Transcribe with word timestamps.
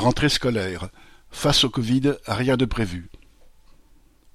Rentrée 0.00 0.30
scolaire. 0.30 0.88
Face 1.30 1.62
au 1.64 1.68
Covid, 1.68 2.14
rien 2.26 2.56
de 2.56 2.64
prévu. 2.64 3.10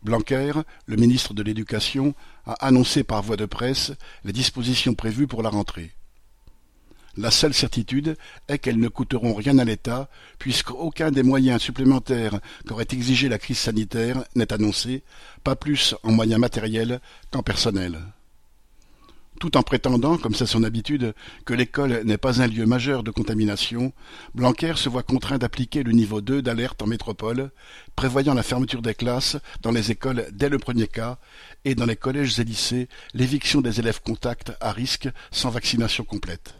Blanquer, 0.03 0.51
le 0.85 0.95
ministre 0.95 1.33
de 1.33 1.41
l'Éducation, 1.41 2.13
a 2.45 2.53
annoncé 2.67 3.03
par 3.03 3.23
voie 3.23 3.35
de 3.35 3.47
presse 3.47 3.91
les 4.25 4.31
dispositions 4.31 4.93
prévues 4.93 5.25
pour 5.25 5.41
la 5.41 5.49
rentrée. 5.49 5.89
La 7.17 7.31
seule 7.31 7.55
certitude 7.55 8.15
est 8.47 8.59
qu'elles 8.59 8.77
ne 8.77 8.89
coûteront 8.89 9.33
rien 9.33 9.57
à 9.57 9.63
l'État, 9.63 10.07
puisqu'aucun 10.37 11.09
des 11.09 11.23
moyens 11.23 11.63
supplémentaires 11.63 12.39
qu'aurait 12.67 12.85
exigé 12.91 13.27
la 13.27 13.39
crise 13.39 13.57
sanitaire 13.57 14.23
n'est 14.35 14.53
annoncé, 14.53 15.01
pas 15.43 15.55
plus 15.55 15.95
en 16.03 16.11
moyens 16.11 16.39
matériels 16.39 17.01
qu'en 17.31 17.41
personnel 17.41 17.99
tout 19.39 19.57
en 19.57 19.63
prétendant, 19.63 20.17
comme 20.17 20.35
c'est 20.35 20.45
son 20.45 20.63
habitude, 20.63 21.13
que 21.45 21.53
l'école 21.53 22.01
n'est 22.03 22.17
pas 22.17 22.41
un 22.41 22.47
lieu 22.47 22.65
majeur 22.65 23.03
de 23.03 23.11
contamination, 23.11 23.93
Blanquer 24.33 24.73
se 24.75 24.89
voit 24.89 25.03
contraint 25.03 25.37
d'appliquer 25.37 25.83
le 25.83 25.91
niveau 25.91 26.21
2 26.21 26.41
d'alerte 26.41 26.81
en 26.81 26.87
métropole, 26.87 27.51
prévoyant 27.95 28.33
la 28.33 28.43
fermeture 28.43 28.81
des 28.81 28.95
classes 28.95 29.37
dans 29.61 29.71
les 29.71 29.91
écoles 29.91 30.27
dès 30.31 30.49
le 30.49 30.59
premier 30.59 30.87
cas 30.87 31.17
et 31.63 31.75
dans 31.75 31.85
les 31.85 31.95
collèges 31.95 32.39
et 32.39 32.43
lycées 32.43 32.87
l'éviction 33.13 33.61
des 33.61 33.79
élèves 33.79 34.01
contacts 34.01 34.53
à 34.61 34.71
risque 34.71 35.09
sans 35.31 35.49
vaccination 35.49 36.03
complète. 36.03 36.55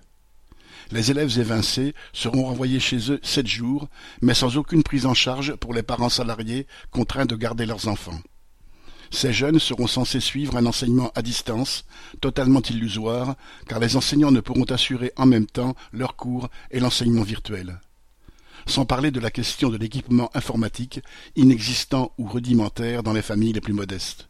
Les 0.91 1.09
élèves 1.09 1.39
évincés 1.39 1.95
seront 2.13 2.45
renvoyés 2.45 2.79
chez 2.79 3.11
eux 3.11 3.19
sept 3.23 3.47
jours, 3.47 3.87
mais 4.21 4.35
sans 4.35 4.57
aucune 4.57 4.83
prise 4.83 5.05
en 5.05 5.13
charge 5.13 5.55
pour 5.55 5.73
les 5.73 5.83
parents 5.83 6.09
salariés 6.09 6.67
contraints 6.91 7.25
de 7.25 7.35
garder 7.35 7.65
leurs 7.65 7.87
enfants. 7.87 8.19
Ces 9.15 9.31
jeunes 9.31 9.59
seront 9.59 9.87
censés 9.87 10.19
suivre 10.19 10.57
un 10.57 10.65
enseignement 10.65 11.09
à 11.15 11.21
distance, 11.21 11.85
totalement 12.19 12.61
illusoire, 12.61 13.37
car 13.65 13.79
les 13.79 13.95
enseignants 13.95 14.29
ne 14.29 14.41
pourront 14.41 14.65
assurer 14.65 15.13
en 15.15 15.25
même 15.25 15.45
temps 15.45 15.73
leurs 15.93 16.17
cours 16.17 16.49
et 16.69 16.81
l'enseignement 16.81 17.23
virtuel. 17.23 17.79
Sans 18.65 18.83
parler 18.83 19.11
de 19.11 19.21
la 19.21 19.31
question 19.31 19.69
de 19.69 19.77
l'équipement 19.77 20.29
informatique, 20.33 20.99
inexistant 21.37 22.11
ou 22.17 22.27
rudimentaire 22.27 23.03
dans 23.03 23.13
les 23.13 23.21
familles 23.21 23.53
les 23.53 23.61
plus 23.61 23.71
modestes. 23.71 24.27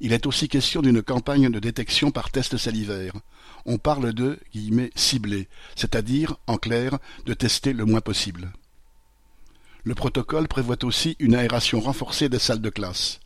Il 0.00 0.12
est 0.12 0.26
aussi 0.26 0.48
question 0.48 0.82
d'une 0.82 1.02
campagne 1.02 1.48
de 1.48 1.58
détection 1.58 2.10
par 2.10 2.30
test 2.30 2.58
salivaire. 2.58 3.14
On 3.64 3.78
parle 3.78 4.12
de 4.12 4.38
«ciblé, 4.96 5.48
c'est-à-dire, 5.76 6.36
en 6.46 6.58
clair, 6.58 6.98
de 7.24 7.32
tester 7.32 7.72
le 7.72 7.86
moins 7.86 8.02
possible. 8.02 8.52
Le 9.84 9.94
protocole 9.94 10.46
prévoit 10.46 10.84
aussi 10.84 11.16
une 11.20 11.34
aération 11.34 11.80
renforcée 11.80 12.28
des 12.28 12.38
salles 12.38 12.60
de 12.60 12.68
classe. 12.68 13.20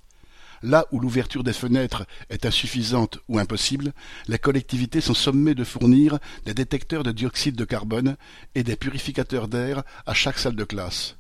Là 0.62 0.86
où 0.92 1.00
l'ouverture 1.00 1.42
des 1.42 1.55
fenêtres 1.55 2.05
est 2.28 2.44
insuffisante 2.44 3.19
ou 3.28 3.39
impossible, 3.39 3.92
les 4.28 4.39
collectivités 4.39 5.00
sont 5.00 5.14
sommées 5.14 5.55
de 5.55 5.64
fournir 5.64 6.19
des 6.44 6.52
détecteurs 6.52 7.02
de 7.02 7.12
dioxyde 7.12 7.56
de 7.56 7.64
carbone 7.64 8.17
et 8.55 8.62
des 8.62 8.77
purificateurs 8.77 9.48
d'air 9.48 9.83
à 10.05 10.12
chaque 10.12 10.39
salle 10.39 10.56
de 10.56 10.64
classe. 10.64 11.17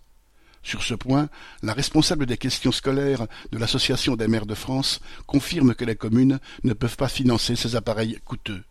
Sur 0.62 0.82
ce 0.82 0.92
point, 0.92 1.30
la 1.62 1.72
responsable 1.72 2.26
des 2.26 2.36
questions 2.36 2.72
scolaires 2.72 3.26
de 3.50 3.58
l'Association 3.58 4.14
des 4.14 4.28
maires 4.28 4.44
de 4.44 4.54
France 4.54 5.00
confirme 5.26 5.74
que 5.74 5.86
les 5.86 5.96
communes 5.96 6.38
ne 6.64 6.74
peuvent 6.74 6.98
pas 6.98 7.08
financer 7.08 7.56
ces 7.56 7.76
appareils 7.76 8.18
coûteux. 8.26 8.62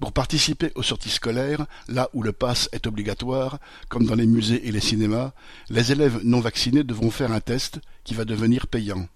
Pour 0.00 0.12
participer 0.12 0.72
aux 0.74 0.82
sorties 0.82 1.10
scolaires, 1.10 1.66
là 1.88 2.08
où 2.14 2.22
le 2.22 2.32
pass 2.32 2.70
est 2.72 2.86
obligatoire, 2.86 3.58
comme 3.88 4.06
dans 4.06 4.14
les 4.14 4.26
musées 4.26 4.66
et 4.66 4.72
les 4.72 4.80
cinémas, 4.80 5.32
les 5.68 5.92
élèves 5.92 6.20
non 6.22 6.40
vaccinés 6.40 6.84
devront 6.84 7.10
faire 7.10 7.32
un 7.32 7.40
test 7.40 7.80
qui 8.04 8.14
va 8.14 8.24
devenir 8.24 8.68
payant. 8.68 9.06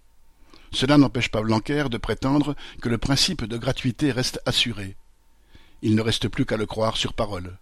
Cela 0.73 0.97
n'empêche 0.99 1.31
pas 1.31 1.43
Blanquer 1.43 1.85
de 1.91 1.99
prétendre 1.99 2.57
que 2.81 2.89
le 2.89 2.99
principe 2.99 3.45
de 3.45 3.59
gratuité 3.59 4.11
reste 4.11 4.41
assuré. 4.47 4.97
Il 5.83 5.95
ne 5.95 6.01
reste 6.01 6.29
plus 6.29 6.47
qu'à 6.47 6.57
le 6.57 6.67
croire 6.67 6.97
sur 6.97 7.13
parole. 7.13 7.59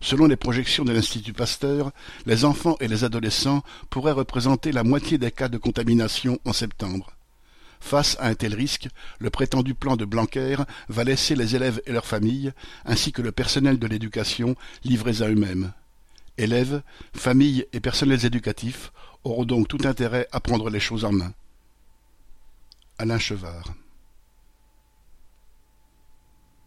Selon 0.00 0.26
les 0.26 0.36
projections 0.36 0.84
de 0.84 0.92
l'Institut 0.92 1.32
Pasteur, 1.32 1.90
les 2.24 2.44
enfants 2.44 2.76
et 2.80 2.88
les 2.88 3.04
adolescents 3.04 3.62
pourraient 3.90 4.12
représenter 4.12 4.72
la 4.72 4.84
moitié 4.84 5.18
des 5.18 5.30
cas 5.30 5.48
de 5.48 5.58
contamination 5.58 6.38
en 6.46 6.52
septembre. 6.52 7.12
Face 7.80 8.16
à 8.20 8.28
un 8.28 8.34
tel 8.34 8.54
risque, 8.54 8.88
le 9.18 9.30
prétendu 9.30 9.74
plan 9.74 9.96
de 9.96 10.04
Blanquer 10.04 10.56
va 10.88 11.04
laisser 11.04 11.34
les 11.34 11.56
élèves 11.56 11.82
et 11.86 11.92
leurs 11.92 12.06
familles, 12.06 12.52
ainsi 12.84 13.10
que 13.12 13.22
le 13.22 13.32
personnel 13.32 13.78
de 13.78 13.86
l'éducation, 13.86 14.54
livrés 14.84 15.22
à 15.22 15.28
eux-mêmes. 15.28 15.72
Élèves, 16.38 16.82
familles 17.14 17.66
et 17.72 17.80
personnels 17.80 18.24
éducatifs 18.24 18.92
auront 19.24 19.44
donc 19.44 19.68
tout 19.68 19.80
intérêt 19.84 20.28
à 20.32 20.40
prendre 20.40 20.70
les 20.70 20.80
choses 20.80 21.04
en 21.04 21.12
main. 21.12 21.32
Alain 23.00 23.18
Chevard 23.18 23.64